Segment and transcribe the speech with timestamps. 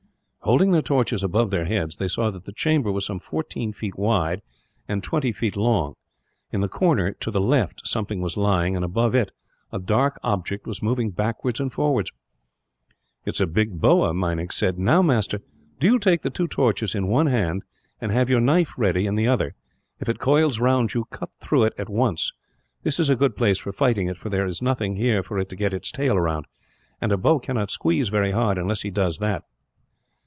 [0.43, 3.97] Holding their torches above their heads, they saw that the chamber was some fourteen feet
[3.97, 4.41] wide
[4.87, 5.93] and twenty long.
[6.51, 9.31] In the corner to the left something was lying and, above it,
[9.71, 12.11] a dark object was moving backwards and forwards.
[13.23, 14.79] "It is a big boa," Meinik said.
[14.79, 15.41] "Now, master,
[15.79, 17.61] do you take the two torches in one hand,
[18.01, 19.53] and have your knife ready in the other.
[19.99, 22.33] If it coils round you, cut through it at once.
[22.81, 25.49] This is a good place for fighting it, for there is nothing here for it
[25.49, 26.45] to get its tail round;
[26.99, 29.43] and a boa cannot squeeze very hard, unless he does that."